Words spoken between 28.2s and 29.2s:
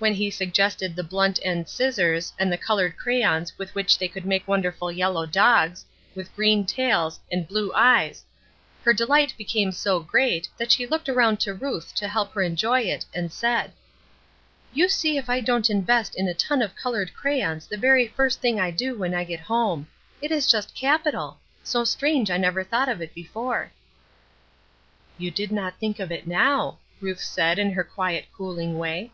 cooling way.